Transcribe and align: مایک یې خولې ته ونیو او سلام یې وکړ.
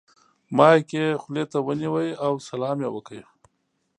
مایک 0.57 0.89
یې 0.97 1.05
خولې 1.21 1.43
ته 1.51 1.57
ونیو 1.67 1.97
او 2.25 2.33
سلام 2.49 2.77
یې 2.83 2.89
وکړ. 2.91 3.19